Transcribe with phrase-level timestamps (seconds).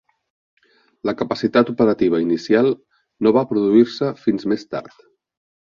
[1.09, 2.73] La capacitat operativa inicial
[3.27, 5.03] no va produir-se fins més tard.